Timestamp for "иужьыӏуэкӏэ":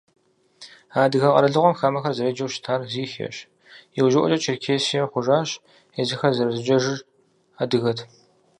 3.97-4.37